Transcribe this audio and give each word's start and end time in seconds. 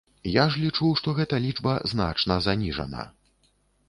Я 0.35 0.43
ж 0.53 0.61
лічу, 0.61 0.87
што 1.01 1.11
гэта 1.19 1.39
лічба 1.43 1.75
значна 1.91 2.39
заніжана. 2.47 3.05